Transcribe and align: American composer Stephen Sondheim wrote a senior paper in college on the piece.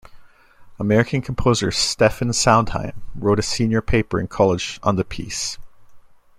American 0.79 1.21
composer 1.21 1.69
Stephen 1.69 2.33
Sondheim 2.33 3.03
wrote 3.13 3.37
a 3.37 3.43
senior 3.43 3.83
paper 3.83 4.19
in 4.19 4.25
college 4.27 4.79
on 4.81 4.95
the 4.95 5.03
piece. 5.05 5.59